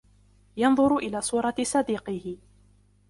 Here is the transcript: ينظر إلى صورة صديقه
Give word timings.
ينظر 0.57 0.97
إلى 0.97 1.21
صورة 1.21 1.55
صديقه 1.61 2.37